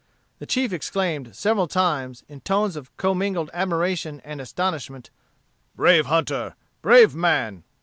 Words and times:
The 0.39 0.47
chief 0.47 0.73
exclaimed 0.73 1.35
several 1.35 1.67
times, 1.67 2.23
in 2.27 2.41
tones 2.41 2.75
of 2.75 2.89
commingled 2.97 3.51
admiration 3.53 4.19
and 4.25 4.41
astonishment, 4.41 5.11
"Brave 5.75 6.07
hunter! 6.07 6.55
brave 6.81 7.13
man!" 7.13 7.63